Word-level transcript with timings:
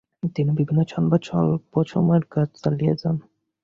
তিনি 0.35 0.51
বিভিন্ন 0.59 0.81
সংবাদপত্রে 0.85 1.27
স্বল্প 1.29 1.73
সময়ের 1.91 2.25
কাজ 2.33 2.47
চালিয়ে 2.63 2.93
যান। 3.01 3.15